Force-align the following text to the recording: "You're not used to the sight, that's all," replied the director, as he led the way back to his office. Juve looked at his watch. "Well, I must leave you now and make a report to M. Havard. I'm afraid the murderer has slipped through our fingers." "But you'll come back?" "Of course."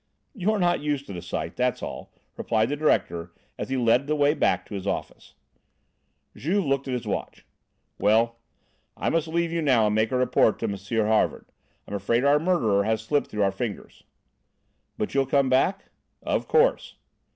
"You're 0.33 0.57
not 0.57 0.79
used 0.79 1.05
to 1.05 1.13
the 1.13 1.21
sight, 1.21 1.55
that's 1.55 1.83
all," 1.83 2.11
replied 2.35 2.69
the 2.69 2.75
director, 2.75 3.31
as 3.59 3.69
he 3.69 3.77
led 3.77 4.07
the 4.07 4.15
way 4.15 4.33
back 4.33 4.65
to 4.65 4.73
his 4.73 4.87
office. 4.87 5.35
Juve 6.35 6.65
looked 6.65 6.87
at 6.87 6.95
his 6.95 7.05
watch. 7.05 7.45
"Well, 7.99 8.39
I 8.97 9.11
must 9.11 9.27
leave 9.27 9.51
you 9.51 9.61
now 9.61 9.85
and 9.85 9.93
make 9.93 10.11
a 10.11 10.17
report 10.17 10.57
to 10.57 10.65
M. 10.65 10.73
Havard. 11.05 11.45
I'm 11.87 11.93
afraid 11.93 12.21
the 12.23 12.39
murderer 12.39 12.83
has 12.83 12.99
slipped 13.03 13.27
through 13.29 13.43
our 13.43 13.51
fingers." 13.51 14.03
"But 14.97 15.13
you'll 15.13 15.27
come 15.27 15.49
back?" 15.51 15.91
"Of 16.23 16.47
course." 16.47 16.95